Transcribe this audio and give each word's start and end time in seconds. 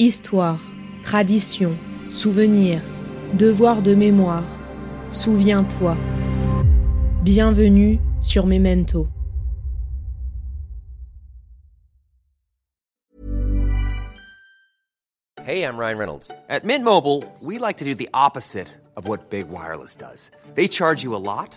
Histoire, 0.00 0.58
tradition, 1.04 1.78
souvenir, 2.10 2.82
devoir 3.34 3.80
de 3.80 3.94
mémoire. 3.94 4.42
Souviens-toi. 5.12 5.96
Bienvenue 7.22 8.00
sur 8.20 8.44
Memento. 8.44 9.06
Hey, 15.44 15.62
I'm 15.62 15.76
Ryan 15.76 15.98
Reynolds. 15.98 16.32
At 16.48 16.64
Mint 16.64 16.84
Mobile, 16.84 17.22
we 17.40 17.58
like 17.58 17.76
to 17.76 17.84
do 17.84 17.94
the 17.94 18.08
opposite 18.12 18.66
of 18.96 19.06
what 19.06 19.30
Big 19.30 19.48
Wireless 19.48 19.94
does. 19.94 20.32
They 20.56 20.66
charge 20.66 21.04
you 21.04 21.14
a 21.14 21.22
lot, 21.22 21.56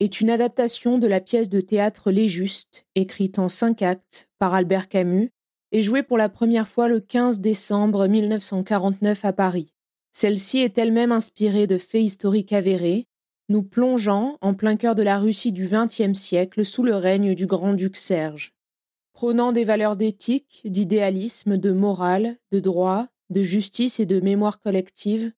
est 0.00 0.20
une 0.20 0.30
adaptation 0.30 0.98
de 0.98 1.06
la 1.06 1.20
pièce 1.20 1.48
de 1.48 1.60
théâtre 1.60 2.10
Les 2.10 2.28
Justes, 2.28 2.84
écrite 2.94 3.38
en 3.38 3.48
cinq 3.48 3.82
actes 3.82 4.28
par 4.38 4.54
Albert 4.54 4.88
Camus 4.88 5.30
et 5.72 5.82
jouée 5.82 6.02
pour 6.02 6.18
la 6.18 6.28
première 6.28 6.68
fois 6.68 6.88
le 6.88 7.00
15 7.00 7.40
décembre 7.40 8.06
1949 8.06 9.24
à 9.24 9.32
Paris. 9.32 9.72
Celle-ci 10.12 10.58
est 10.58 10.78
elle-même 10.78 11.12
inspirée 11.12 11.66
de 11.66 11.78
faits 11.78 12.02
historiques 12.02 12.52
avérés, 12.52 13.06
nous 13.48 13.62
plongeant 13.62 14.38
en 14.40 14.54
plein 14.54 14.76
cœur 14.76 14.94
de 14.94 15.02
la 15.02 15.18
Russie 15.18 15.52
du 15.52 15.68
XXe 15.68 16.18
siècle 16.18 16.64
sous 16.64 16.82
le 16.82 16.94
règne 16.94 17.34
du 17.34 17.46
grand-duc 17.46 17.96
Serge. 17.96 18.52
Prônant 19.12 19.52
des 19.52 19.64
valeurs 19.64 19.96
d'éthique, 19.96 20.62
d'idéalisme, 20.64 21.56
de 21.56 21.72
morale, 21.72 22.36
de 22.52 22.60
droit, 22.60 23.08
de 23.30 23.42
justice 23.42 24.00
et 24.00 24.06
de 24.06 24.20
mémoire 24.20 24.60
collective, 24.60 25.32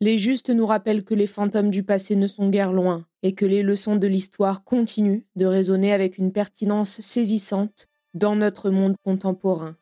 les 0.00 0.18
justes 0.18 0.50
nous 0.50 0.66
rappellent 0.66 1.04
que 1.04 1.14
les 1.14 1.26
fantômes 1.26 1.70
du 1.70 1.82
passé 1.82 2.14
ne 2.16 2.28
sont 2.28 2.48
guère 2.48 2.72
loin 2.72 3.04
et 3.22 3.34
que 3.34 3.44
les 3.44 3.62
leçons 3.62 3.96
de 3.96 4.06
l'histoire 4.06 4.62
continuent 4.62 5.22
de 5.34 5.46
résonner 5.46 5.92
avec 5.92 6.18
une 6.18 6.32
pertinence 6.32 7.00
saisissante 7.00 7.88
dans 8.14 8.36
notre 8.36 8.70
monde 8.70 8.96
contemporain. 9.02 9.76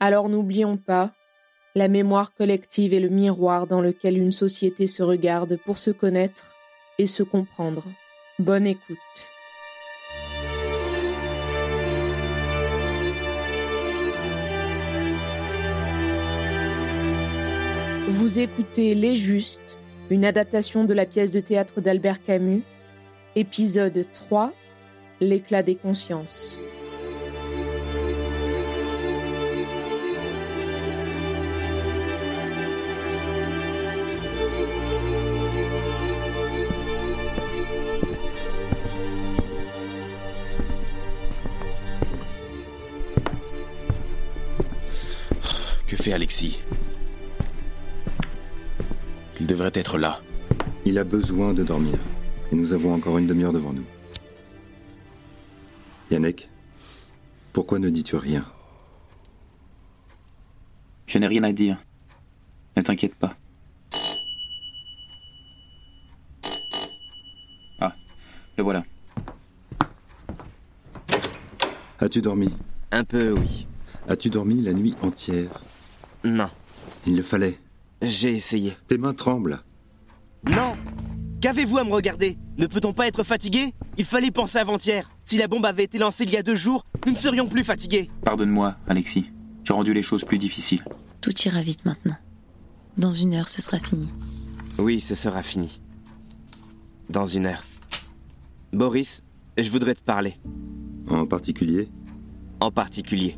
Alors 0.00 0.28
n'oublions 0.28 0.76
pas, 0.76 1.12
la 1.74 1.88
mémoire 1.88 2.34
collective 2.34 2.92
est 2.92 3.00
le 3.00 3.08
miroir 3.08 3.66
dans 3.66 3.80
lequel 3.80 4.18
une 4.18 4.32
société 4.32 4.86
se 4.86 5.02
regarde 5.02 5.58
pour 5.64 5.78
se 5.78 5.90
connaître 5.90 6.54
et 6.98 7.06
se 7.06 7.22
comprendre. 7.22 7.84
Bonne 8.38 8.66
écoute. 8.66 8.98
Vous 18.10 18.38
écoutez 18.38 18.94
Les 18.94 19.16
Justes, 19.16 19.78
une 20.08 20.24
adaptation 20.24 20.84
de 20.84 20.94
la 20.94 21.04
pièce 21.04 21.30
de 21.30 21.40
théâtre 21.40 21.82
d'Albert 21.82 22.22
Camus, 22.22 22.62
épisode 23.36 24.06
3, 24.14 24.50
L'éclat 25.20 25.62
des 25.62 25.76
consciences. 25.76 26.58
Que 45.86 45.96
fait 45.96 46.14
Alexis? 46.14 46.60
Devrait 49.48 49.72
être 49.74 49.98
là. 49.98 50.20
Il 50.84 50.98
a 50.98 51.04
besoin 51.04 51.54
de 51.54 51.64
dormir. 51.64 51.98
Et 52.52 52.54
nous 52.54 52.72
avons 52.72 52.94
encore 52.94 53.18
une 53.18 53.26
demi-heure 53.26 53.52
devant 53.52 53.72
nous. 53.72 53.84
Yannick, 56.10 56.48
pourquoi 57.52 57.78
ne 57.78 57.88
dis-tu 57.88 58.16
rien? 58.16 58.44
Je 61.06 61.18
n'ai 61.18 61.26
rien 61.26 61.42
à 61.44 61.52
dire. 61.52 61.82
Ne 62.76 62.82
t'inquiète 62.82 63.14
pas. 63.14 63.34
Ah, 67.80 67.94
le 68.56 68.62
voilà. 68.62 68.84
As-tu 72.00 72.20
dormi? 72.20 72.54
Un 72.92 73.04
peu, 73.04 73.32
oui. 73.32 73.66
As-tu 74.08 74.30
dormi 74.30 74.60
la 74.62 74.72
nuit 74.72 74.94
entière? 75.02 75.62
Non, 76.22 76.48
Il 77.06 77.16
le 77.16 77.22
fallait. 77.22 77.58
J'ai 78.02 78.34
essayé. 78.34 78.76
Tes 78.86 78.98
mains 78.98 79.14
tremblent. 79.14 79.60
Non 80.44 80.76
Qu'avez-vous 81.40 81.78
à 81.78 81.84
me 81.84 81.92
regarder? 81.92 82.36
Ne 82.56 82.66
peut-on 82.66 82.92
pas 82.92 83.06
être 83.06 83.22
fatigué? 83.22 83.72
Il 83.96 84.04
fallait 84.04 84.30
penser 84.30 84.58
avant-hier. 84.58 85.10
Si 85.24 85.36
la 85.36 85.46
bombe 85.46 85.66
avait 85.66 85.84
été 85.84 85.98
lancée 85.98 86.24
il 86.24 86.30
y 86.30 86.36
a 86.36 86.42
deux 86.42 86.56
jours, 86.56 86.84
nous 87.06 87.12
ne 87.12 87.16
serions 87.16 87.46
plus 87.48 87.62
fatigués. 87.62 88.10
Pardonne-moi, 88.24 88.76
Alexis. 88.88 89.30
J'ai 89.62 89.72
rendu 89.72 89.92
les 89.92 90.02
choses 90.02 90.24
plus 90.24 90.38
difficiles. 90.38 90.82
Tout 91.20 91.32
ira 91.44 91.62
vite 91.62 91.84
maintenant. 91.84 92.16
Dans 92.96 93.12
une 93.12 93.34
heure, 93.34 93.48
ce 93.48 93.62
sera 93.62 93.78
fini. 93.78 94.08
Oui, 94.78 95.00
ce 95.00 95.14
sera 95.14 95.42
fini. 95.42 95.80
Dans 97.10 97.26
une 97.26 97.46
heure. 97.46 97.62
Boris, 98.72 99.22
je 99.56 99.70
voudrais 99.70 99.94
te 99.94 100.02
parler. 100.02 100.36
En 101.08 101.26
particulier, 101.26 101.88
En 102.60 102.70
particulier. 102.72 103.36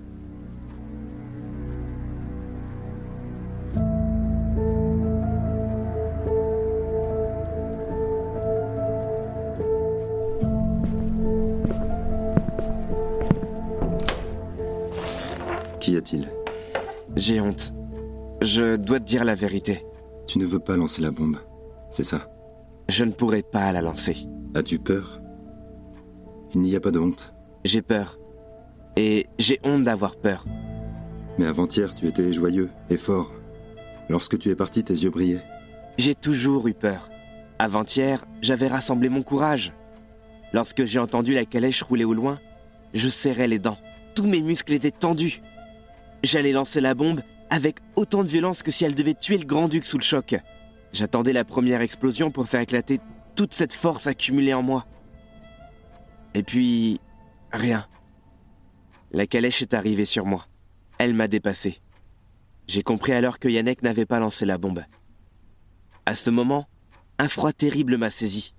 J'ai 17.17 17.41
honte. 17.41 17.73
Je 18.41 18.77
dois 18.77 19.01
te 19.01 19.05
dire 19.05 19.25
la 19.25 19.35
vérité. 19.35 19.85
Tu 20.27 20.39
ne 20.39 20.47
veux 20.47 20.61
pas 20.61 20.77
lancer 20.77 21.03
la 21.03 21.11
bombe, 21.11 21.39
c'est 21.89 22.05
ça? 22.05 22.29
Je 22.89 23.05
ne 23.05 23.13
pourrai 23.13 23.43
pas 23.43 23.73
la 23.73 23.83
lancer. 23.83 24.17
As-tu 24.55 24.79
peur? 24.79 25.21
Il 26.55 26.63
n'y 26.63 26.75
a 26.75 26.81
pas 26.81 26.91
de 26.91 26.99
honte. 26.99 27.35
J'ai 27.65 27.83
peur. 27.83 28.19
Et 28.97 29.27
j'ai 29.39 29.61
honte 29.63 29.85
d'avoir 29.85 30.17
peur. 30.17 30.45
Mais 31.39 31.47
avant-hier, 31.47 31.95
tu 31.95 32.07
étais 32.07 32.33
joyeux 32.33 32.71
et 32.91 32.97
fort. 32.97 33.31
Lorsque 34.09 34.39
tu 34.39 34.51
es 34.51 34.57
parti, 34.57 34.83
tes 34.83 34.95
yeux 34.95 35.11
brillaient. 35.11 35.43
J'ai 35.99 36.15
toujours 36.15 36.67
eu 36.67 36.75
peur. 36.75 37.09
Avant-hier, 37.59 38.25
j'avais 38.41 38.69
rassemblé 38.69 39.09
mon 39.09 39.23
courage. 39.23 39.73
Lorsque 40.53 40.85
j'ai 40.85 40.99
entendu 40.99 41.35
la 41.35 41.45
calèche 41.45 41.83
rouler 41.83 42.05
au 42.05 42.15
loin, 42.15 42.41
je 42.95 43.09
serrais 43.09 43.47
les 43.47 43.59
dents. 43.59 43.79
Tous 44.15 44.27
mes 44.27 44.43
muscles 44.43 44.73
étaient 44.73 44.91
tendus. 44.91 45.41
J'allais 46.23 46.53
lancer 46.53 46.81
la 46.81 46.95
bombe 46.95 47.23
avec 47.49 47.79
autant 47.97 48.23
de 48.23 48.29
violence 48.29 48.63
que 48.63 48.71
si 48.71 48.85
elle 48.85 48.95
devait 48.95 49.15
tuer 49.15 49.39
le 49.39 49.45
grand-duc 49.45 49.85
sous 49.85 49.99
le 49.99 50.03
choc. 50.03 50.37
J'attendais 50.93 51.33
la 51.33 51.45
première 51.45 51.81
explosion 51.81 52.31
pour 52.31 52.49
faire 52.49 52.61
éclater 52.61 53.01
toute 53.35 53.55
cette 53.55 53.73
force 53.73 54.07
accumulée 54.07 54.55
en 54.55 54.63
moi. 54.63 54.87
Et 56.35 56.43
puis, 56.43 57.01
rien. 57.53 57.87
La 59.13 59.27
calèche 59.27 59.63
est 59.63 59.75
arrivée 59.75 60.05
sur 60.05 60.27
moi. 60.27 60.47
Elle 60.99 61.15
m'a 61.15 61.29
dépassé. 61.29 61.81
J'ai 62.69 62.83
compris 62.83 63.13
alors 63.13 63.39
que 63.39 63.49
Yannick 63.49 63.83
n'avait 63.83 64.07
pas 64.07 64.21
lancé 64.21 64.45
la 64.47 64.59
bombe. 64.59 64.85
À 66.07 66.15
ce 66.15 66.31
moment, 66.31 66.69
un 67.19 67.29
froid 67.29 67.53
terrible 67.53 67.97
m'a 67.97 68.11
saisi. 68.11 68.55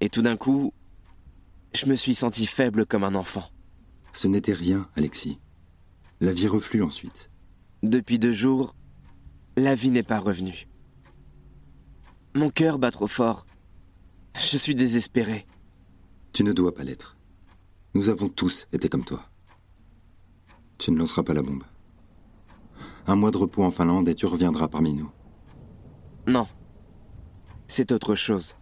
Et 0.00 0.08
tout 0.08 0.22
d'un 0.22 0.36
coup, 0.36 0.74
je 1.74 1.86
me 1.86 1.94
suis 1.94 2.14
senti 2.14 2.46
faible 2.46 2.84
comme 2.84 3.04
un 3.04 3.14
enfant. 3.14 3.44
Ce 4.12 4.28
n'était 4.28 4.52
rien, 4.52 4.88
Alexis. 4.96 5.38
La 6.20 6.32
vie 6.32 6.48
reflue 6.48 6.82
ensuite. 6.82 7.30
Depuis 7.82 8.18
deux 8.18 8.32
jours, 8.32 8.74
la 9.56 9.74
vie 9.74 9.90
n'est 9.90 10.02
pas 10.02 10.18
revenue. 10.18 10.66
Mon 12.34 12.50
cœur 12.50 12.78
bat 12.78 12.90
trop 12.90 13.06
fort. 13.06 13.46
Je 14.36 14.56
suis 14.56 14.74
désespéré. 14.74 15.46
Tu 16.32 16.42
ne 16.42 16.52
dois 16.52 16.74
pas 16.74 16.82
l'être. 16.82 17.16
Nous 17.94 18.08
avons 18.08 18.28
tous 18.28 18.66
été 18.72 18.88
comme 18.88 19.04
toi. 19.04 19.22
Tu 20.78 20.90
ne 20.90 20.98
lanceras 20.98 21.22
pas 21.22 21.34
la 21.34 21.42
bombe. 21.42 21.62
Un 23.06 23.16
mois 23.16 23.30
de 23.30 23.36
repos 23.36 23.62
en 23.62 23.70
Finlande 23.70 24.08
et 24.08 24.14
tu 24.14 24.26
reviendras 24.26 24.68
parmi 24.68 24.94
nous. 24.94 25.10
Non. 26.26 26.48
C'est 27.66 27.92
autre 27.92 28.14
chose. 28.14 28.56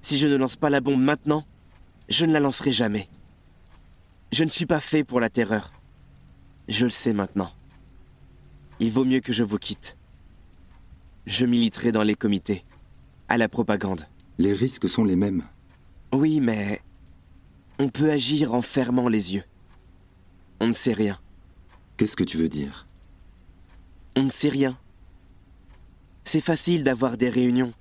Si 0.00 0.18
je 0.18 0.28
ne 0.28 0.36
lance 0.36 0.56
pas 0.56 0.70
la 0.70 0.80
bombe 0.80 1.00
maintenant, 1.00 1.44
je 2.08 2.24
ne 2.24 2.32
la 2.32 2.40
lancerai 2.40 2.72
jamais. 2.72 3.08
Je 4.32 4.44
ne 4.44 4.48
suis 4.48 4.66
pas 4.66 4.80
fait 4.80 5.04
pour 5.04 5.20
la 5.20 5.30
terreur. 5.30 5.72
Je 6.68 6.84
le 6.84 6.90
sais 6.90 7.12
maintenant. 7.12 7.50
il 8.80 8.92
vaut 8.92 9.04
mieux 9.04 9.20
que 9.20 9.32
je 9.32 9.42
vous 9.42 9.58
quitte. 9.58 9.96
Je 11.26 11.46
militerai 11.46 11.92
dans 11.92 12.02
les 12.02 12.14
comités, 12.14 12.62
à 13.28 13.36
la 13.38 13.48
propagande. 13.48 14.06
Les 14.38 14.52
risques 14.52 14.88
sont 14.88 15.04
les 15.04 15.16
mêmes. 15.16 15.44
Oui, 16.12 16.40
mais 16.40 16.80
on 17.78 17.88
peut 17.88 18.10
agir 18.10 18.54
en 18.54 18.62
fermant 18.62 19.08
les 19.08 19.34
yeux. 19.34 19.44
On 20.60 20.68
ne 20.68 20.72
sait 20.72 20.92
rien. 20.92 21.18
Qu'est-ce 21.96 22.16
que 22.16 22.24
tu 22.24 22.36
veux 22.36 22.48
dire? 22.48 22.86
On 24.16 24.22
ne 24.22 24.30
sait 24.30 24.48
rien. 24.48 24.78
C'est 26.24 26.40
facile 26.40 26.84
d'avoir 26.84 27.16
des 27.16 27.30
réunions, 27.30 27.72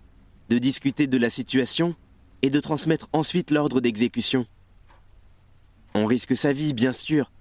de 0.49 0.57
discuter 0.57 1.07
de 1.07 1.17
la 1.17 1.29
situation 1.29 1.95
et 2.41 2.49
de 2.49 2.59
transmettre 2.59 3.09
ensuite 3.13 3.51
l'ordre 3.51 3.81
d'exécution. 3.81 4.45
On 5.93 6.05
risque 6.05 6.35
sa 6.35 6.53
vie, 6.53 6.73
bien 6.73 6.93
sûr, 6.93 7.31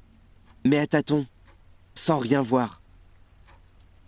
mais 0.65 0.79
à 0.79 0.87
tâtons, 0.87 1.27
sans 1.97 2.19
rien 2.19 2.43
voir. 2.43 2.83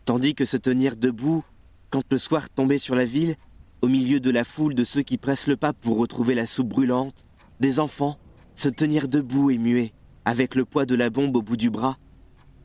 Tandis 0.04 0.34
que 0.34 0.44
se 0.44 0.56
tenir 0.56 0.96
debout, 0.96 1.42
quand 1.90 2.04
le 2.10 2.18
soir 2.18 2.48
tombait 2.50 2.78
sur 2.78 2.94
la 2.94 3.04
ville, 3.04 3.36
au 3.82 3.88
milieu 3.88 4.20
de 4.20 4.30
la 4.30 4.44
foule 4.44 4.74
de 4.74 4.84
ceux 4.84 5.02
qui 5.02 5.18
pressent 5.18 5.46
le 5.46 5.56
pas 5.56 5.72
pour 5.72 5.98
retrouver 5.98 6.34
la 6.34 6.46
soupe 6.46 6.68
brûlante, 6.68 7.24
des 7.60 7.80
enfants, 7.80 8.18
se 8.54 8.68
tenir 8.68 9.08
debout 9.08 9.50
et 9.50 9.58
muet, 9.58 9.92
avec 10.24 10.54
le 10.54 10.64
poids 10.64 10.86
de 10.86 10.94
la 10.94 11.10
bombe 11.10 11.36
au 11.36 11.42
bout 11.42 11.56
du 11.56 11.70
bras, 11.70 11.96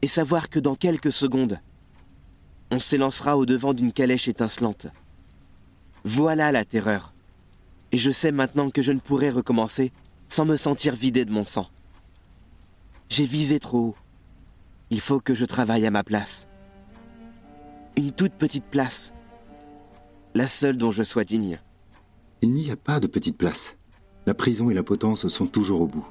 et 0.02 0.08
savoir 0.08 0.50
que 0.50 0.60
dans 0.60 0.76
quelques 0.76 1.12
secondes, 1.12 1.60
on 2.72 2.80
s'élancera 2.80 3.38
au 3.38 3.46
devant 3.46 3.74
d'une 3.74 3.94
calèche 3.94 4.28
étincelante. 4.28 4.88
Voilà 6.04 6.52
la 6.52 6.66
terreur. 6.66 7.14
Et 7.92 7.98
je 7.98 8.12
sais 8.12 8.32
maintenant 8.32 8.70
que 8.70 8.82
je 8.82 8.92
ne 8.92 9.00
pourrai 9.00 9.30
recommencer 9.30 9.92
sans 10.28 10.46
me 10.46 10.58
sentir 10.58 10.96
vidé 10.96 11.24
de 11.24 11.32
mon 11.32 11.46
sang. 11.46 11.70
J'ai 13.10 13.26
visé 13.26 13.60
trop 13.60 13.80
haut. 13.80 13.96
Il 14.90 15.00
faut 15.00 15.20
que 15.20 15.34
je 15.34 15.46
travaille 15.46 15.86
à 15.86 15.92
ma 15.92 16.04
place. 16.04 16.48
Une 17.98 18.12
toute 18.12 18.34
petite 18.34 18.66
place. 18.66 19.14
La 20.34 20.48
seule 20.48 20.78
dont 20.78 20.92
je 20.92 21.04
sois 21.04 21.24
digne. 21.24 21.60
Il 22.42 22.52
n'y 22.52 22.72
a 22.72 22.76
pas 22.76 23.00
de 23.00 23.08
petite 23.08 23.38
place. 23.38 23.78
La 24.26 24.34
prison 24.34 24.70
et 24.70 24.74
la 24.74 24.84
potence 24.84 25.28
sont 25.28 25.48
toujours 25.48 25.82
au 25.82 25.88
bout. 25.88 26.08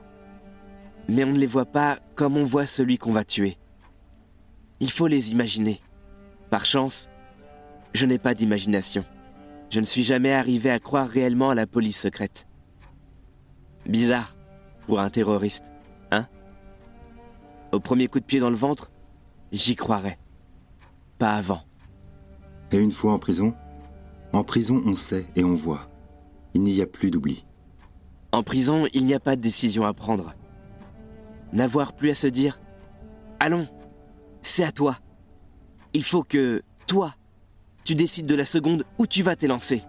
Mais 1.09 1.25
on 1.25 1.33
ne 1.33 1.39
les 1.39 1.47
voit 1.47 1.67
pas 1.67 1.99
comme 2.15 2.37
on 2.37 2.45
voit 2.45 2.67
celui 2.67 2.99
qu'on 2.99 3.13
va 3.13 3.25
tuer. 3.25 3.59
Il 4.81 4.91
faut 4.91 5.07
les 5.07 5.33
imaginer. 5.33 5.81
Par 6.51 6.65
chance, 6.65 7.09
je 7.95 8.07
n'ai 8.07 8.19
pas 8.19 8.35
d'imagination. 8.35 9.05
Je 9.71 9.81
ne 9.81 9.85
suis 9.85 10.03
jamais 10.03 10.33
arrivé 10.33 10.71
à 10.71 10.79
croire 10.79 11.09
réellement 11.09 11.51
à 11.51 11.55
la 11.55 11.67
police 11.67 12.01
secrète. 12.01 12.47
Bizarre 13.87 14.37
pour 14.87 15.01
un 15.01 15.11
terroriste, 15.11 15.73
Au 17.73 17.81
premier 17.81 18.07
coup 18.07 18.21
de 18.21 18.25
pied 18.25 18.39
dans 18.39 18.51
le 18.51 18.57
ventre, 18.57 18.93
j'y 19.51 19.77
croirais. 19.77 20.19
Pas 21.19 21.33
avant. 21.33 21.63
Et 22.71 22.79
une 22.79 22.91
fois 22.91 23.13
en 23.13 23.19
prison? 23.19 23.55
En 24.35 24.45
prison, 24.45 24.83
on 24.85 24.95
sait 24.95 25.27
et 25.37 25.43
on 25.43 25.55
voit. 25.55 25.91
Il 26.55 26.63
n'y 26.63 26.83
a 26.83 26.87
plus 26.87 27.11
d'oubli. 27.11 27.47
En 28.31 28.43
prison, 28.43 28.87
il 28.93 29.07
n'y 29.07 29.15
a 29.15 29.21
pas 29.21 29.37
de 29.37 29.41
décision 29.41 29.85
à 29.85 29.95
prendre. 29.95 30.35
N'avoir 31.53 31.95
plus 31.95 32.11
à 32.11 32.15
se 32.15 32.27
dire 32.27 32.61
Allons, 33.41 33.67
c'est 34.43 34.65
à 34.65 34.73
toi. 34.73 34.99
Il 35.95 36.05
faut 36.05 36.25
que, 36.25 36.63
toi, 36.87 37.15
tu 37.85 37.95
décides 37.95 38.27
de 38.27 38.35
la 38.35 38.47
seconde 38.47 38.85
où 38.99 39.07
tu 39.07 39.23
vas 39.23 39.37
t'élancer. 39.37 39.83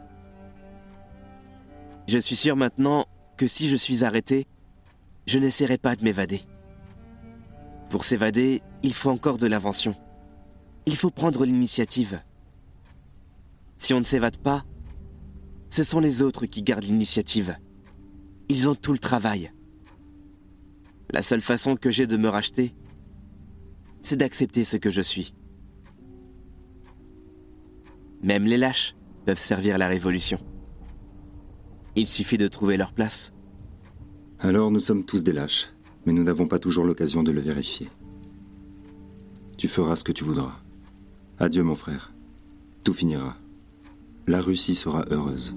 Je 2.08 2.18
suis 2.18 2.36
sûr 2.36 2.56
maintenant 2.56 3.06
que 3.38 3.48
si 3.48 3.68
je 3.68 3.78
suis 3.78 4.04
arrêté, 4.04 4.48
je 5.26 5.40
n'essaierai 5.40 5.78
pas 5.78 5.96
de 5.96 6.04
m'évader. 6.04 6.42
Pour 7.94 8.04
s'évader, 8.04 8.64
il 8.82 8.92
faut 8.92 9.12
encore 9.12 9.38
de 9.38 9.46
l'invention. 9.46 9.94
Il 10.88 10.96
faut 10.96 11.12
prendre 11.12 11.46
l'initiative. 11.46 12.24
Si 13.78 13.94
on 13.94 14.00
ne 14.00 14.04
s'évade 14.04 14.38
pas, 14.38 14.66
ce 15.70 15.84
sont 15.84 16.00
les 16.00 16.24
autres 16.24 16.48
qui 16.48 16.64
gardent 16.64 16.86
l'initiative. 16.86 17.56
Ils 18.50 18.68
ont 18.68 18.74
tout 18.74 18.94
le 18.94 18.98
travail. 18.98 19.54
La 21.12 21.22
seule 21.22 21.42
façon 21.42 21.76
que 21.76 21.92
j'ai 21.92 22.08
de 22.08 22.18
me 22.18 22.30
racheter, 22.30 22.74
c'est 24.02 24.18
d'accepter 24.18 24.64
ce 24.64 24.78
que 24.78 24.90
je 24.90 25.04
suis. 25.04 25.36
Même 28.24 28.46
les 28.46 28.58
lâches 28.58 28.96
peuvent 29.28 29.38
servir 29.38 29.78
la 29.78 29.88
révolution. 29.88 30.40
Il 31.96 32.08
suffit 32.08 32.40
de 32.40 32.48
trouver 32.48 32.76
leur 32.76 32.92
place. 32.92 33.34
Alors 34.40 34.72
nous 34.72 34.80
sommes 34.80 35.06
tous 35.06 35.24
des 35.24 35.32
lâches, 35.32 35.76
mais 36.06 36.14
nous 36.14 36.24
n'avons 36.24 36.48
pas 36.48 36.60
toujours 36.60 36.86
l'occasion 36.86 37.24
de 37.24 37.32
le 37.32 37.42
vérifier. 37.42 37.90
Tu 39.58 39.68
feras 39.68 39.96
ce 39.96 40.04
que 40.04 40.12
tu 40.12 40.24
voudras. 40.24 40.60
Adieu 41.40 41.64
mon 41.64 41.76
frère. 41.76 42.14
Tout 42.84 42.94
finira. 42.94 43.38
La 44.28 44.42
Russie 44.42 44.76
sera 44.76 45.06
heureuse. 45.10 45.56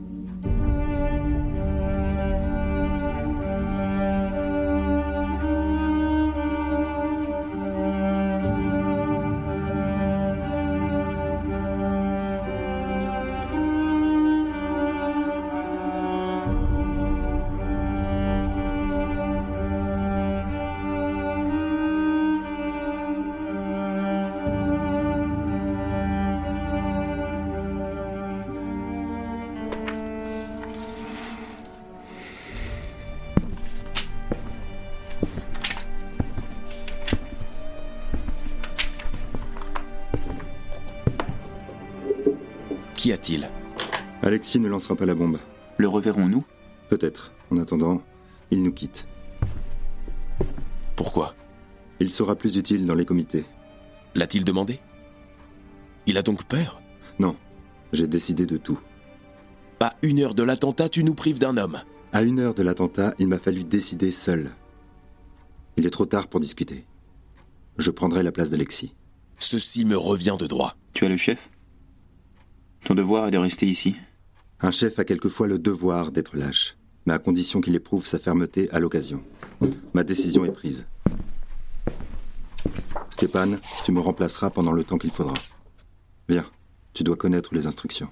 Qu'y 43.06 43.12
a-t-il 43.12 43.48
Alexis 44.24 44.58
ne 44.58 44.68
lancera 44.68 44.96
pas 44.96 45.06
la 45.06 45.14
bombe. 45.14 45.38
Le 45.76 45.86
reverrons-nous 45.86 46.44
Peut-être. 46.88 47.30
En 47.52 47.58
attendant, 47.58 48.02
il 48.50 48.64
nous 48.64 48.72
quitte. 48.72 49.06
Pourquoi 50.96 51.36
Il 52.00 52.10
sera 52.10 52.34
plus 52.34 52.56
utile 52.56 52.84
dans 52.84 52.96
les 52.96 53.04
comités. 53.04 53.44
L'a-t-il 54.16 54.42
demandé 54.42 54.80
Il 56.06 56.18
a 56.18 56.22
donc 56.22 56.46
peur 56.46 56.82
Non, 57.20 57.36
j'ai 57.92 58.08
décidé 58.08 58.44
de 58.44 58.56
tout. 58.56 58.80
À 59.78 59.94
une 60.02 60.18
heure 60.18 60.34
de 60.34 60.42
l'attentat, 60.42 60.88
tu 60.88 61.04
nous 61.04 61.14
prives 61.14 61.38
d'un 61.38 61.58
homme. 61.58 61.78
À 62.12 62.24
une 62.24 62.40
heure 62.40 62.54
de 62.54 62.64
l'attentat, 62.64 63.14
il 63.20 63.28
m'a 63.28 63.38
fallu 63.38 63.62
décider 63.62 64.10
seul. 64.10 64.50
Il 65.76 65.86
est 65.86 65.90
trop 65.90 66.06
tard 66.06 66.26
pour 66.26 66.40
discuter. 66.40 66.84
Je 67.78 67.92
prendrai 67.92 68.24
la 68.24 68.32
place 68.32 68.50
d'Alexis. 68.50 68.96
Ceci 69.38 69.84
me 69.84 69.96
revient 69.96 70.36
de 70.36 70.48
droit. 70.48 70.74
Tu 70.92 71.04
es 71.04 71.08
le 71.08 71.16
chef? 71.16 71.50
Ton 72.86 72.94
devoir 72.94 73.26
est 73.26 73.32
de 73.32 73.38
rester 73.38 73.66
ici. 73.66 73.96
Un 74.60 74.70
chef 74.70 75.00
a 75.00 75.04
quelquefois 75.04 75.48
le 75.48 75.58
devoir 75.58 76.12
d'être 76.12 76.36
lâche, 76.36 76.76
mais 77.04 77.14
à 77.14 77.18
condition 77.18 77.60
qu'il 77.60 77.74
éprouve 77.74 78.06
sa 78.06 78.20
fermeté 78.20 78.70
à 78.70 78.78
l'occasion. 78.78 79.24
Ma 79.92 80.04
décision 80.04 80.44
est 80.44 80.52
prise. 80.52 80.86
Stéphane, 83.10 83.58
tu 83.84 83.90
me 83.90 83.98
remplaceras 83.98 84.50
pendant 84.50 84.70
le 84.70 84.84
temps 84.84 84.98
qu'il 84.98 85.10
faudra. 85.10 85.34
Viens, 86.28 86.46
tu 86.92 87.02
dois 87.02 87.16
connaître 87.16 87.56
les 87.56 87.66
instructions. 87.66 88.08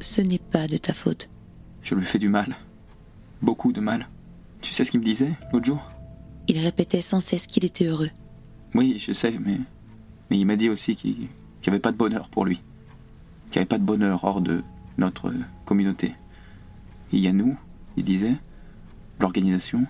Ce 0.00 0.20
n'est 0.20 0.40
pas 0.40 0.66
de 0.66 0.78
ta 0.78 0.92
faute. 0.92 1.28
Je 1.88 1.94
lui 1.94 2.04
fais 2.04 2.18
du 2.18 2.28
mal. 2.28 2.54
Beaucoup 3.40 3.72
de 3.72 3.80
mal. 3.80 4.08
Tu 4.60 4.74
sais 4.74 4.84
ce 4.84 4.90
qu'il 4.90 5.00
me 5.00 5.04
disait 5.06 5.32
l'autre 5.50 5.64
jour? 5.64 5.90
Il 6.46 6.58
répétait 6.58 7.00
sans 7.00 7.20
cesse 7.20 7.46
qu'il 7.46 7.64
était 7.64 7.86
heureux. 7.86 8.10
Oui, 8.74 8.98
je 8.98 9.12
sais, 9.12 9.38
mais, 9.40 9.58
mais 10.28 10.38
il 10.38 10.44
m'a 10.44 10.56
dit 10.56 10.68
aussi 10.68 10.94
qu'il 10.96 11.16
n'y 11.18 11.28
avait 11.66 11.78
pas 11.78 11.90
de 11.90 11.96
bonheur 11.96 12.28
pour 12.28 12.44
lui. 12.44 12.56
Qu'il 13.46 13.52
n'y 13.52 13.58
avait 13.60 13.64
pas 13.68 13.78
de 13.78 13.84
bonheur 13.84 14.22
hors 14.24 14.42
de 14.42 14.62
notre 14.98 15.32
communauté. 15.64 16.12
Il 17.10 17.20
y 17.20 17.26
a 17.26 17.32
nous, 17.32 17.58
il 17.96 18.04
disait, 18.04 18.36
l'organisation, 19.18 19.86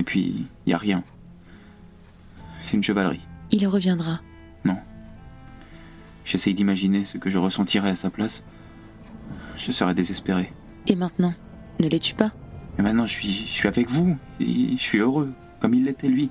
et 0.00 0.02
puis 0.02 0.22
il 0.22 0.46
n'y 0.66 0.74
a 0.74 0.78
rien. 0.78 1.04
C'est 2.58 2.76
une 2.76 2.82
chevalerie. 2.82 3.24
Il 3.52 3.64
reviendra. 3.68 4.22
Non. 4.64 4.78
J'essaye 6.24 6.54
d'imaginer 6.54 7.04
ce 7.04 7.16
que 7.16 7.30
je 7.30 7.38
ressentirais 7.38 7.90
à 7.90 7.94
sa 7.94 8.10
place. 8.10 8.42
Je 9.56 9.70
serais 9.70 9.94
désespéré. 9.94 10.52
Et 10.88 10.96
maintenant, 10.96 11.34
ne 11.80 11.88
les 11.88 11.98
tue 11.98 12.14
pas. 12.14 12.32
Mais 12.76 12.84
maintenant, 12.84 13.06
je 13.06 13.12
suis, 13.12 13.32
je 13.32 13.52
suis 13.52 13.68
avec 13.68 13.88
vous. 13.88 14.16
Et 14.40 14.76
je 14.76 14.82
suis 14.82 14.98
heureux, 14.98 15.32
comme 15.60 15.74
il 15.74 15.84
l'était 15.84 16.08
lui. 16.08 16.30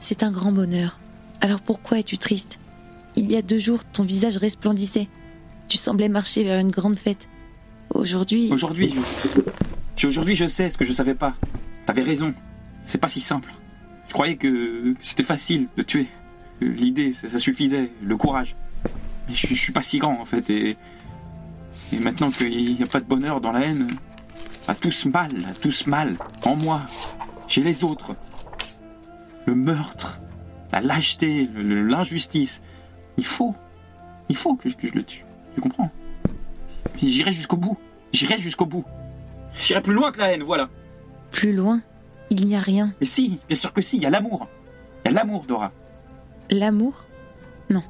C'est 0.00 0.22
un 0.22 0.30
grand 0.30 0.52
bonheur. 0.52 0.98
Alors 1.40 1.60
pourquoi 1.60 1.98
es-tu 1.98 2.18
triste 2.18 2.58
Il 3.16 3.30
y 3.30 3.36
a 3.36 3.42
deux 3.42 3.58
jours, 3.58 3.84
ton 3.84 4.02
visage 4.02 4.36
resplendissait. 4.36 5.08
Tu 5.68 5.76
semblais 5.76 6.08
marcher 6.08 6.44
vers 6.44 6.58
une 6.58 6.70
grande 6.70 6.98
fête. 6.98 7.28
Aujourd'hui. 7.90 8.50
Aujourd'hui, 8.50 8.92
je... 9.96 10.06
Aujourd'hui, 10.06 10.34
je 10.34 10.46
sais 10.46 10.70
ce 10.70 10.76
que 10.76 10.84
je 10.84 10.92
savais 10.92 11.14
pas. 11.14 11.34
T'avais 11.86 12.02
raison. 12.02 12.34
C'est 12.84 12.98
pas 12.98 13.08
si 13.08 13.20
simple. 13.20 13.52
Je 14.08 14.12
croyais 14.12 14.36
que 14.36 14.94
c'était 15.00 15.22
facile 15.22 15.68
de 15.76 15.82
tuer. 15.82 16.06
L'idée, 16.60 17.12
ça, 17.12 17.38
suffisait. 17.38 17.90
Le 18.02 18.16
courage. 18.16 18.56
Mais 19.28 19.34
je, 19.34 19.46
je, 19.46 19.54
suis 19.54 19.72
pas 19.72 19.82
si 19.82 19.98
grand, 19.98 20.20
en 20.20 20.24
fait. 20.24 20.50
Et, 20.50 20.76
et 21.92 21.98
maintenant 21.98 22.30
qu'il 22.30 22.76
n'y 22.76 22.82
a 22.82 22.86
pas 22.86 23.00
de 23.00 23.06
bonheur 23.06 23.40
dans 23.40 23.52
la 23.52 23.60
haine, 23.60 23.96
à 24.66 24.74
tous 24.74 25.06
mal, 25.06 25.30
à 25.48 25.54
tous 25.54 25.86
mal. 25.86 26.16
En 26.44 26.56
moi. 26.56 26.82
Chez 27.48 27.62
les 27.62 27.84
autres. 27.84 28.16
Le 29.46 29.54
meurtre. 29.54 30.20
La 30.72 30.80
lâcheté. 30.80 31.48
L'injustice. 31.54 32.62
Il 33.16 33.24
faut. 33.24 33.54
Il 34.28 34.36
faut 34.36 34.54
que 34.56 34.68
je, 34.68 34.76
que 34.76 34.88
je 34.88 34.94
le 34.94 35.02
tue. 35.02 35.24
Tu 35.54 35.60
comprends? 35.60 35.90
J'irai 37.00 37.32
jusqu'au 37.32 37.56
bout. 37.56 37.76
J'irai 38.12 38.40
jusqu'au 38.40 38.66
bout. 38.66 38.84
J'irai 39.54 39.82
plus 39.82 39.92
loin 39.92 40.10
que 40.12 40.18
la 40.18 40.32
haine, 40.32 40.42
voilà. 40.42 40.68
Plus 41.30 41.52
loin 41.52 41.80
Il 42.30 42.46
n'y 42.46 42.56
a 42.56 42.60
rien. 42.60 42.94
Mais 43.00 43.06
si, 43.06 43.38
bien 43.48 43.56
sûr 43.56 43.72
que 43.72 43.82
si, 43.82 43.96
il 43.96 44.02
y 44.02 44.06
a 44.06 44.10
l'amour. 44.10 44.48
Il 45.04 45.10
y 45.10 45.14
a 45.14 45.14
l'amour, 45.14 45.44
Dora. 45.46 45.72
L'amour? 46.50 47.04
Non. 47.70 47.82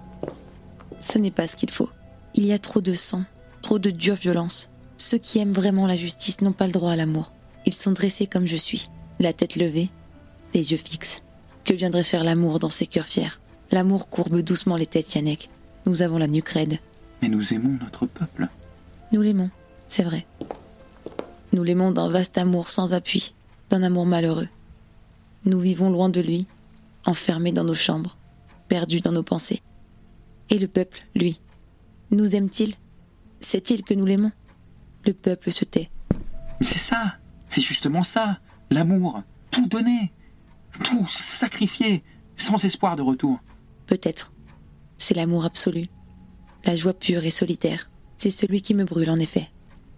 Ce 0.99 1.19
n'est 1.19 1.31
pas 1.31 1.47
ce 1.47 1.57
qu'il 1.57 1.71
faut. 1.71 1.91
Il 2.35 2.45
y 2.47 2.53
a 2.53 2.59
trop 2.59 2.81
de 2.81 2.95
sang, 2.95 3.25
trop 3.65 3.79
de 3.79 3.91
dure 3.91 4.17
violence. 4.17 4.71
Ceux 4.99 5.17
qui 5.17 5.39
aiment 5.39 5.53
vraiment 5.53 5.87
la 5.87 5.97
justice 5.97 6.43
n'ont 6.43 6.53
pas 6.53 6.67
le 6.67 6.73
droit 6.73 6.93
à 6.93 6.97
l'amour. 6.97 7.33
Ils 7.65 7.73
sont 7.73 7.93
dressés 7.93 8.27
comme 8.27 8.45
je 8.45 8.59
suis, 8.59 8.91
la 9.21 9.33
tête 9.33 9.57
levée, 9.57 9.89
les 10.53 10.73
yeux 10.73 10.79
fixes. 10.79 11.23
Que 11.65 11.73
viendrait 11.73 12.05
faire 12.05 12.25
l'amour 12.25 12.59
dans 12.59 12.69
ces 12.69 12.87
cœurs 12.87 13.07
fiers? 13.07 13.41
L'amour 13.73 14.11
courbe 14.11 14.43
doucement 14.43 14.77
les 14.77 14.85
têtes, 14.85 15.15
Yannick. 15.15 15.49
Nous 15.87 16.03
avons 16.03 16.19
la 16.19 16.27
nuque 16.27 16.51
raide. 16.51 16.79
Mais 17.23 17.29
nous 17.29 17.55
aimons 17.55 17.79
notre 17.81 18.05
peuple. 18.05 18.49
Nous 19.13 19.23
l'aimons, 19.23 19.49
c'est 19.87 20.03
vrai. 20.03 20.27
Nous 21.55 21.63
l'aimons 21.63 21.91
d'un 21.91 22.11
vaste 22.11 22.37
amour 22.37 22.69
sans 22.69 22.93
appui, 22.93 23.35
d'un 23.71 23.83
amour 23.83 24.05
malheureux. 24.05 24.49
Nous 25.47 25.59
vivons 25.59 25.89
loin 25.89 26.11
de 26.11 26.21
lui, 26.21 26.47
enfermés 27.07 27.53
dans 27.53 27.65
nos 27.65 27.75
chambres, 27.75 28.19
perdus 28.69 29.01
dans 29.01 29.13
nos 29.13 29.23
pensées. 29.23 29.63
Et 30.51 30.59
le 30.59 30.69
peuple, 30.69 31.03
lui, 31.15 31.41
nous 32.11 32.37
aime-t-il? 32.37 32.75
Sait-il 33.45 33.85
que 33.85 33.95
nous 33.95 34.07
l'aimons 34.07 34.33
Le 35.05 35.13
peuple 35.13 35.53
se 35.53 35.65
tait. 35.65 35.91
Mais 36.61 36.67
c'est 36.67 36.79
ça, 36.79 37.19
c'est 37.47 37.61
justement 37.61 38.03
ça, 38.03 38.39
l'amour, 38.71 39.23
tout 39.51 39.67
donner, 39.67 40.13
tout 40.83 41.07
sacrifier, 41.07 42.03
sans 42.37 42.65
espoir 42.65 42.97
de 42.97 43.03
retour. 43.03 43.39
Peut-être. 43.87 44.33
C'est 44.99 45.15
l'amour 45.15 45.45
absolu, 45.45 45.89
la 46.65 46.75
joie 46.75 46.95
pure 46.95 47.25
et 47.25 47.31
solitaire, 47.31 47.91
c'est 48.17 48.31
celui 48.31 48.63
qui 48.63 48.75
me 48.75 48.85
brûle 48.85 49.11
en 49.11 49.19
effet. 49.19 49.51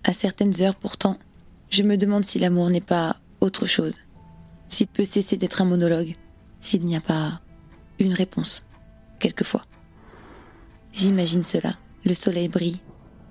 À 0.04 0.12
certaines 0.12 0.60
heures 0.60 0.74
pourtant, 0.74 1.18
je 1.70 1.82
me 1.82 1.96
demande 1.96 2.24
si 2.24 2.38
l'amour 2.38 2.68
n'est 2.70 2.80
pas 2.80 3.16
autre 3.40 3.66
chose, 3.66 3.94
s'il 4.68 4.88
peut 4.88 5.04
cesser 5.04 5.36
d'être 5.36 5.62
un 5.62 5.66
monologue, 5.66 6.16
s'il 6.60 6.84
n'y 6.84 6.96
a 6.96 7.00
pas 7.00 7.40
une 8.00 8.12
réponse, 8.12 8.66
quelquefois. 9.20 9.64
J'imagine 10.92 11.44
cela. 11.44 11.76
Le 12.04 12.14
soleil 12.14 12.48
brille, 12.48 12.80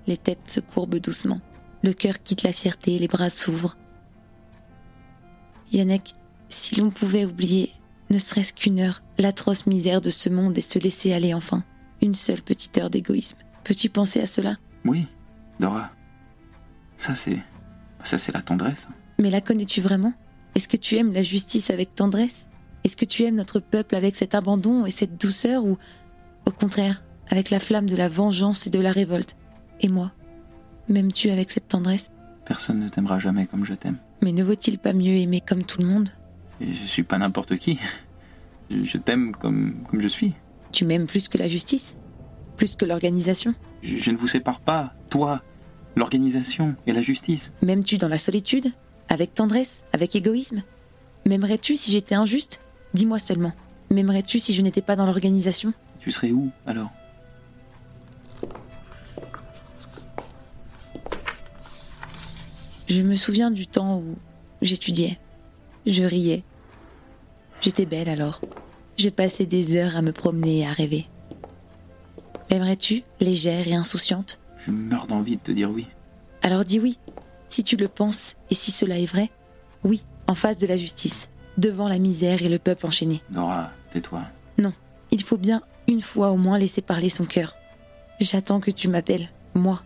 les 0.06 0.16
têtes 0.16 0.50
se 0.50 0.60
courbent 0.60 0.98
doucement, 0.98 1.40
le 1.82 1.92
cœur 1.92 2.22
quitte 2.22 2.42
la 2.42 2.52
fierté, 2.52 2.98
les 2.98 3.08
bras 3.08 3.30
s'ouvrent. 3.30 3.76
Yannick, 5.72 6.14
si 6.48 6.76
l'on 6.76 6.90
pouvait 6.90 7.24
oublier, 7.24 7.72
ne 8.10 8.18
serait-ce 8.18 8.54
qu'une 8.54 8.80
heure, 8.80 9.02
l'atroce 9.18 9.66
misère 9.66 10.00
de 10.00 10.10
ce 10.10 10.28
monde 10.28 10.56
et 10.56 10.62
se 10.62 10.78
laisser 10.78 11.12
aller 11.12 11.34
enfin 11.34 11.64
une 12.02 12.14
seule 12.14 12.42
petite 12.42 12.76
heure 12.78 12.90
d'égoïsme. 12.90 13.38
Peux-tu 13.64 13.88
penser 13.88 14.20
à 14.20 14.26
cela? 14.26 14.56
Oui, 14.84 15.06
Dora. 15.58 15.90
Ça, 16.96 17.14
c'est. 17.14 17.38
Ça, 18.04 18.18
c'est 18.18 18.32
la 18.32 18.42
tendresse. 18.42 18.86
Mais 19.18 19.30
la 19.30 19.40
connais-tu 19.40 19.80
vraiment? 19.80 20.12
Est-ce 20.54 20.68
que 20.68 20.76
tu 20.76 20.96
aimes 20.96 21.12
la 21.12 21.22
justice 21.22 21.70
avec 21.70 21.94
tendresse? 21.94 22.46
Est-ce 22.84 22.96
que 22.96 23.04
tu 23.04 23.24
aimes 23.24 23.34
notre 23.34 23.58
peuple 23.58 23.96
avec 23.96 24.14
cet 24.14 24.34
abandon 24.34 24.86
et 24.86 24.90
cette 24.90 25.20
douceur 25.20 25.64
ou, 25.64 25.78
au 26.44 26.50
contraire, 26.52 27.02
avec 27.28 27.50
la 27.50 27.58
flamme 27.58 27.88
de 27.88 27.96
la 27.96 28.08
vengeance 28.08 28.66
et 28.66 28.70
de 28.70 28.78
la 28.78 28.92
révolte? 28.92 29.36
Et 29.80 29.88
moi 29.88 30.12
M'aimes-tu 30.88 31.30
avec 31.30 31.50
cette 31.50 31.68
tendresse? 31.68 32.10
Personne 32.44 32.80
ne 32.80 32.88
t'aimera 32.88 33.18
jamais 33.18 33.46
comme 33.46 33.64
je 33.64 33.74
t'aime. 33.74 33.98
Mais 34.22 34.32
ne 34.32 34.44
vaut-il 34.44 34.78
pas 34.78 34.92
mieux 34.92 35.16
aimer 35.16 35.40
comme 35.40 35.64
tout 35.64 35.80
le 35.80 35.88
monde? 35.88 36.10
Je 36.60 36.86
suis 36.86 37.02
pas 37.02 37.18
n'importe 37.18 37.56
qui. 37.56 37.78
Je 38.70 38.98
t'aime 38.98 39.32
comme, 39.36 39.76
comme 39.88 40.00
je 40.00 40.08
suis. 40.08 40.32
Tu 40.72 40.84
m'aimes 40.84 41.06
plus 41.06 41.28
que 41.28 41.38
la 41.38 41.46
justice? 41.46 41.94
Plus 42.56 42.74
que 42.74 42.84
l'organisation? 42.84 43.54
Je, 43.82 43.96
je 43.96 44.10
ne 44.10 44.16
vous 44.16 44.26
sépare 44.26 44.58
pas, 44.58 44.92
toi, 45.08 45.40
l'organisation 45.94 46.74
et 46.84 46.92
la 46.92 47.00
justice. 47.00 47.52
M'aimes-tu 47.62 47.96
dans 47.96 48.08
la 48.08 48.18
solitude? 48.18 48.72
Avec 49.08 49.34
tendresse? 49.34 49.84
Avec 49.92 50.16
égoïsme? 50.16 50.64
M'aimerais-tu 51.26 51.76
si 51.76 51.92
j'étais 51.92 52.16
injuste? 52.16 52.60
Dis-moi 52.92 53.20
seulement. 53.20 53.52
M'aimerais-tu 53.90 54.40
si 54.40 54.52
je 54.52 54.62
n'étais 54.62 54.82
pas 54.82 54.96
dans 54.96 55.06
l'organisation? 55.06 55.72
Tu 56.00 56.10
serais 56.10 56.32
où 56.32 56.50
alors? 56.66 56.90
Je 62.88 63.02
me 63.02 63.16
souviens 63.16 63.50
du 63.50 63.66
temps 63.66 63.98
où 63.98 64.16
j'étudiais. 64.62 65.18
Je 65.86 66.02
riais. 66.02 66.44
J'étais 67.60 67.86
belle 67.86 68.08
alors. 68.08 68.40
J'ai 68.96 69.10
passé 69.10 69.44
des 69.46 69.76
heures 69.76 69.96
à 69.96 70.02
me 70.02 70.12
promener 70.12 70.60
et 70.60 70.66
à 70.66 70.72
rêver. 70.72 71.06
M'aimerais-tu, 72.50 73.02
légère 73.20 73.66
et 73.66 73.74
insouciante? 73.74 74.38
Je 74.58 74.70
meurs 74.70 75.06
d'envie 75.06 75.36
de 75.36 75.40
te 75.40 75.52
dire 75.52 75.70
oui. 75.70 75.86
Alors 76.42 76.64
dis 76.64 76.80
oui. 76.80 76.98
Si 77.48 77.64
tu 77.64 77.76
le 77.76 77.88
penses 77.88 78.36
et 78.50 78.54
si 78.54 78.70
cela 78.70 78.98
est 78.98 79.06
vrai, 79.06 79.30
oui, 79.84 80.04
en 80.26 80.34
face 80.34 80.58
de 80.58 80.66
la 80.66 80.76
justice, 80.76 81.28
devant 81.58 81.88
la 81.88 81.98
misère 81.98 82.42
et 82.42 82.48
le 82.48 82.58
peuple 82.58 82.86
enchaîné. 82.86 83.20
Nora, 83.32 83.70
tais-toi. 83.92 84.22
Non, 84.58 84.72
il 85.10 85.22
faut 85.22 85.36
bien 85.36 85.62
une 85.88 86.00
fois 86.00 86.30
au 86.30 86.36
moins 86.36 86.58
laisser 86.58 86.82
parler 86.82 87.08
son 87.08 87.24
cœur. 87.24 87.54
J'attends 88.20 88.60
que 88.60 88.70
tu 88.70 88.88
m'appelles, 88.88 89.28
moi, 89.54 89.82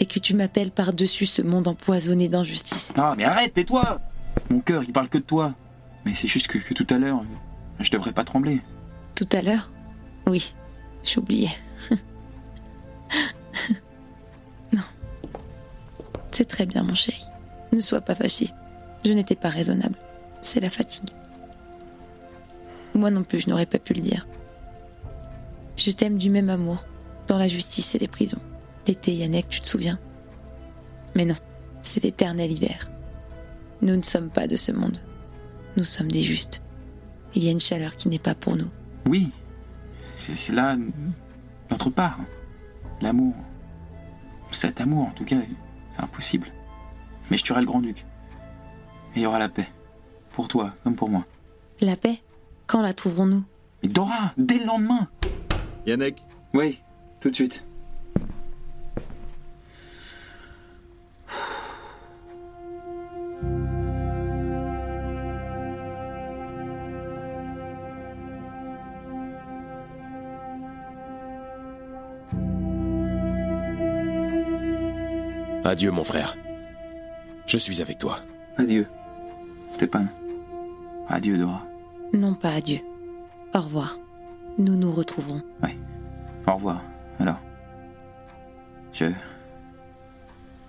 et 0.00 0.06
que 0.06 0.18
tu 0.18 0.34
m'appelles 0.34 0.70
par-dessus 0.70 1.26
ce 1.26 1.42
monde 1.42 1.68
empoisonné 1.68 2.28
d'injustice. 2.28 2.92
Ah, 2.96 3.14
mais 3.16 3.24
arrête, 3.24 3.52
tais-toi 3.52 4.00
Mon 4.50 4.60
cœur, 4.60 4.82
il 4.82 4.92
parle 4.92 5.08
que 5.08 5.18
de 5.18 5.22
toi. 5.22 5.54
Mais 6.04 6.14
c'est 6.14 6.26
juste 6.26 6.48
que, 6.48 6.58
que 6.58 6.72
tout 6.72 6.86
à 6.88 6.98
l'heure, 6.98 7.22
je 7.78 7.90
devrais 7.90 8.12
pas 8.12 8.24
trembler. 8.24 8.62
Tout 9.14 9.28
à 9.32 9.42
l'heure? 9.42 9.70
Oui, 10.26 10.54
j'oubliais. 11.04 11.50
non. 14.72 14.82
C'est 16.32 16.46
très 16.46 16.64
bien, 16.64 16.82
mon 16.82 16.94
chéri. 16.94 17.22
Ne 17.72 17.80
sois 17.80 18.00
pas 18.00 18.14
fâché. 18.14 18.50
Je 19.04 19.12
n'étais 19.12 19.36
pas 19.36 19.50
raisonnable. 19.50 19.96
C'est 20.40 20.60
la 20.60 20.70
fatigue. 20.70 21.10
Moi 22.94 23.10
non 23.10 23.22
plus, 23.22 23.40
je 23.40 23.50
n'aurais 23.50 23.66
pas 23.66 23.78
pu 23.78 23.92
le 23.92 24.00
dire. 24.00 24.26
Je 25.76 25.90
t'aime 25.90 26.16
du 26.16 26.30
même 26.30 26.48
amour, 26.48 26.84
dans 27.26 27.38
la 27.38 27.48
justice 27.48 27.94
et 27.94 27.98
les 27.98 28.08
prisons. 28.08 28.40
L'été, 28.90 29.14
Yannick, 29.14 29.48
tu 29.48 29.60
te 29.60 29.68
souviens? 29.68 30.00
Mais 31.14 31.24
non, 31.24 31.36
c'est 31.80 32.02
l'éternel 32.02 32.50
hiver. 32.50 32.90
Nous 33.82 33.94
ne 33.94 34.02
sommes 34.02 34.30
pas 34.30 34.48
de 34.48 34.56
ce 34.56 34.72
monde. 34.72 34.98
Nous 35.76 35.84
sommes 35.84 36.10
des 36.10 36.22
justes. 36.22 36.60
Il 37.36 37.44
y 37.44 37.48
a 37.48 37.52
une 37.52 37.60
chaleur 37.60 37.94
qui 37.94 38.08
n'est 38.08 38.18
pas 38.18 38.34
pour 38.34 38.56
nous. 38.56 38.66
Oui, 39.06 39.30
c'est 40.16 40.52
là 40.52 40.76
notre 41.70 41.88
part. 41.88 42.18
L'amour. 43.00 43.36
Cet 44.50 44.80
amour, 44.80 45.06
en 45.06 45.12
tout 45.12 45.24
cas, 45.24 45.36
c'est 45.92 46.02
impossible. 46.02 46.48
Mais 47.30 47.36
je 47.36 47.44
tuerai 47.44 47.60
le 47.60 47.66
grand-duc. 47.66 48.04
Et 49.14 49.20
il 49.20 49.22
y 49.22 49.26
aura 49.26 49.38
la 49.38 49.48
paix. 49.48 49.68
Pour 50.32 50.48
toi, 50.48 50.74
comme 50.82 50.96
pour 50.96 51.10
moi. 51.10 51.24
La 51.80 51.94
paix? 51.94 52.20
Quand 52.66 52.82
la 52.82 52.92
trouverons-nous? 52.92 53.44
Mais 53.84 53.88
Dora, 53.88 54.32
dès 54.36 54.58
le 54.58 54.66
lendemain 54.66 55.08
Yannick 55.86 56.24
Oui, 56.54 56.82
tout 57.20 57.30
de 57.30 57.36
suite. 57.36 57.64
Adieu, 75.64 75.90
mon 75.90 76.04
frère. 76.04 76.36
Je 77.46 77.58
suis 77.58 77.82
avec 77.82 77.98
toi. 77.98 78.20
Adieu, 78.56 78.86
Stéphane. 79.70 80.08
Adieu, 81.08 81.36
Dora. 81.38 81.66
Non, 82.12 82.34
pas 82.34 82.54
adieu. 82.54 82.78
Au 83.54 83.60
revoir. 83.60 83.98
Nous 84.58 84.76
nous 84.76 84.92
retrouverons. 84.92 85.42
Oui. 85.62 85.70
Au 86.46 86.54
revoir, 86.54 86.82
alors. 87.18 87.40
Je. 88.92 89.06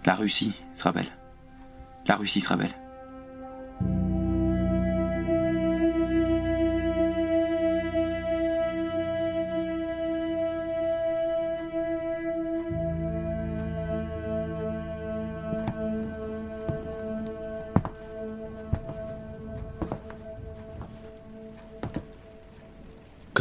La 0.06 0.16
Russie 0.16 0.62
sera 0.74 0.92
belle. 0.92 1.12
La 2.08 2.16
Russie 2.16 2.42
sera 2.42 2.58
belle. 2.58 2.74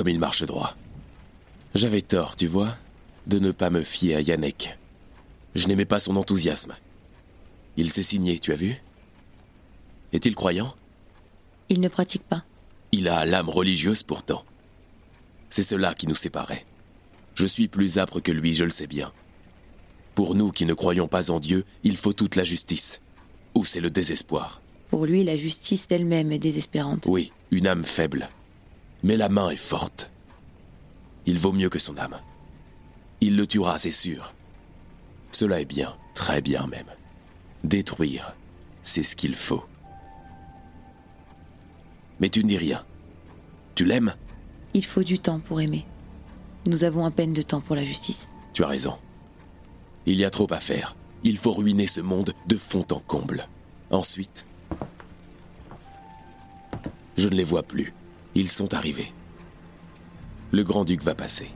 Comme 0.00 0.08
il 0.08 0.18
marche 0.18 0.44
droit. 0.44 0.74
J'avais 1.74 2.00
tort, 2.00 2.34
tu 2.34 2.46
vois, 2.46 2.74
de 3.26 3.38
ne 3.38 3.50
pas 3.50 3.68
me 3.68 3.82
fier 3.82 4.14
à 4.14 4.22
Yannick. 4.22 4.78
Je 5.54 5.68
n'aimais 5.68 5.84
pas 5.84 6.00
son 6.00 6.16
enthousiasme. 6.16 6.72
Il 7.76 7.90
s'est 7.90 8.02
signé, 8.02 8.38
tu 8.38 8.50
as 8.50 8.56
vu? 8.56 8.82
Est-il 10.14 10.34
croyant? 10.34 10.74
Il 11.68 11.80
ne 11.80 11.88
pratique 11.88 12.22
pas. 12.22 12.44
Il 12.92 13.08
a 13.08 13.26
l'âme 13.26 13.50
religieuse 13.50 14.02
pourtant. 14.02 14.42
C'est 15.50 15.62
cela 15.62 15.92
qui 15.92 16.06
nous 16.06 16.14
séparait. 16.14 16.64
Je 17.34 17.46
suis 17.46 17.68
plus 17.68 17.98
âpre 17.98 18.20
que 18.20 18.32
lui, 18.32 18.54
je 18.54 18.64
le 18.64 18.70
sais 18.70 18.86
bien. 18.86 19.12
Pour 20.14 20.34
nous 20.34 20.50
qui 20.50 20.64
ne 20.64 20.72
croyons 20.72 21.08
pas 21.08 21.30
en 21.30 21.40
Dieu, 21.40 21.66
il 21.84 21.98
faut 21.98 22.14
toute 22.14 22.36
la 22.36 22.44
justice. 22.44 23.02
Ou 23.54 23.66
c'est 23.66 23.80
le 23.80 23.90
désespoir? 23.90 24.62
Pour 24.88 25.04
lui, 25.04 25.24
la 25.24 25.36
justice 25.36 25.86
elle-même 25.90 26.32
est 26.32 26.38
désespérante. 26.38 27.04
Oui, 27.06 27.34
une 27.50 27.66
âme 27.66 27.84
faible. 27.84 28.30
Mais 29.02 29.16
la 29.16 29.28
main 29.28 29.50
est 29.50 29.56
forte. 29.56 30.10
Il 31.26 31.38
vaut 31.38 31.52
mieux 31.52 31.68
que 31.68 31.78
son 31.78 31.96
âme. 31.98 32.20
Il 33.20 33.36
le 33.36 33.46
tuera, 33.46 33.78
c'est 33.78 33.92
sûr. 33.92 34.34
Cela 35.30 35.60
est 35.60 35.66
bien, 35.66 35.96
très 36.14 36.40
bien 36.40 36.66
même. 36.66 36.86
Détruire, 37.64 38.34
c'est 38.82 39.02
ce 39.02 39.16
qu'il 39.16 39.34
faut. 39.34 39.64
Mais 42.18 42.28
tu 42.28 42.42
ne 42.42 42.48
dis 42.48 42.58
rien. 42.58 42.84
Tu 43.74 43.84
l'aimes? 43.84 44.14
Il 44.74 44.84
faut 44.84 45.02
du 45.02 45.18
temps 45.18 45.40
pour 45.40 45.60
aimer. 45.60 45.86
Nous 46.66 46.84
avons 46.84 47.04
à 47.04 47.10
peine 47.10 47.32
de 47.32 47.42
temps 47.42 47.60
pour 47.60 47.76
la 47.76 47.84
justice. 47.84 48.28
Tu 48.52 48.62
as 48.62 48.68
raison. 48.68 48.98
Il 50.06 50.16
y 50.16 50.24
a 50.24 50.30
trop 50.30 50.52
à 50.52 50.60
faire. 50.60 50.94
Il 51.24 51.38
faut 51.38 51.52
ruiner 51.52 51.86
ce 51.86 52.00
monde 52.00 52.34
de 52.46 52.56
fond 52.56 52.86
en 52.90 53.00
comble. 53.00 53.46
Ensuite, 53.90 54.46
je 57.16 57.28
ne 57.28 57.34
les 57.34 57.44
vois 57.44 57.62
plus. 57.62 57.92
Ils 58.34 58.48
sont 58.48 58.74
arrivés. 58.74 59.12
Le 60.52 60.62
grand-duc 60.62 61.02
va 61.02 61.14
passer. 61.14 61.50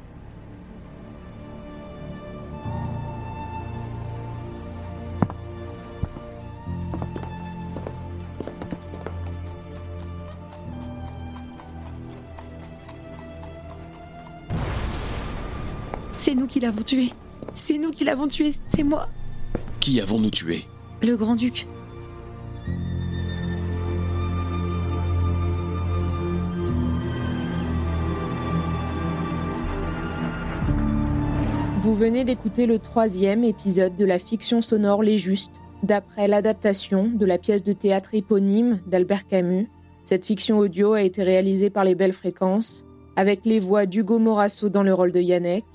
C'est 16.18 16.34
nous 16.34 16.46
qui 16.46 16.58
l'avons 16.58 16.82
tué. 16.82 17.12
C'est 17.54 17.78
nous 17.78 17.90
qui 17.92 18.04
l'avons 18.04 18.26
tué. 18.26 18.54
C'est 18.68 18.82
moi. 18.82 19.08
Qui 19.78 20.00
avons-nous 20.00 20.30
tué? 20.30 20.64
Le 21.02 21.16
grand-duc. 21.16 21.66
Vous 31.84 31.94
venez 31.94 32.24
d'écouter 32.24 32.64
le 32.64 32.78
troisième 32.78 33.44
épisode 33.44 33.94
de 33.94 34.06
la 34.06 34.18
fiction 34.18 34.62
sonore 34.62 35.02
Les 35.02 35.18
Justes, 35.18 35.60
d'après 35.82 36.28
l'adaptation 36.28 37.10
de 37.14 37.26
la 37.26 37.36
pièce 37.36 37.62
de 37.62 37.74
théâtre 37.74 38.14
éponyme 38.14 38.80
d'Albert 38.86 39.26
Camus. 39.26 39.68
Cette 40.02 40.24
fiction 40.24 40.56
audio 40.56 40.94
a 40.94 41.02
été 41.02 41.22
réalisée 41.22 41.68
par 41.68 41.84
les 41.84 41.94
Belles 41.94 42.14
Fréquences, 42.14 42.86
avec 43.16 43.44
les 43.44 43.60
voix 43.60 43.84
d'Hugo 43.84 44.18
Morasso 44.18 44.70
dans 44.70 44.82
le 44.82 44.94
rôle 44.94 45.12
de 45.12 45.20
Yannick, 45.20 45.66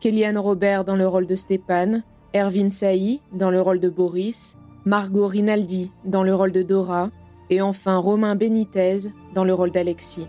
Kéliane 0.00 0.38
Robert 0.38 0.86
dans 0.86 0.96
le 0.96 1.06
rôle 1.06 1.26
de 1.26 1.36
Stéphane, 1.36 2.02
Erwin 2.34 2.70
Sailly 2.70 3.20
dans 3.34 3.50
le 3.50 3.60
rôle 3.60 3.78
de 3.78 3.90
Boris, 3.90 4.56
Margot 4.86 5.26
Rinaldi 5.26 5.92
dans 6.06 6.22
le 6.22 6.34
rôle 6.34 6.52
de 6.52 6.62
Dora, 6.62 7.10
et 7.50 7.60
enfin 7.60 7.98
Romain 7.98 8.36
Benitez 8.36 9.10
dans 9.34 9.44
le 9.44 9.52
rôle 9.52 9.70
d'Alexis. 9.70 10.28